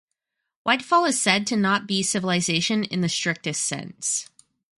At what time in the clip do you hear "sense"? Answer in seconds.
3.63-4.31